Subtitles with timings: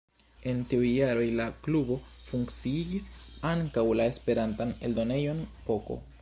[0.51, 1.97] En tiuj jaroj la klubo
[2.29, 3.05] funkciigis
[3.51, 6.01] ankaŭ la Esperantan eldonejon “Koko”.